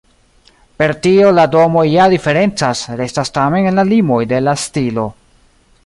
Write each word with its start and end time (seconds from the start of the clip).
Per 0.81 0.93
tio 1.03 1.27
la 1.39 1.43
domoj 1.55 1.83
ja 1.91 2.07
diferencas, 2.15 2.81
restas 3.03 3.33
tamen 3.37 3.69
en 3.73 3.79
la 3.83 3.87
limoj 3.93 4.21
de 4.33 4.45
la 4.49 4.57
stilo. 4.67 5.07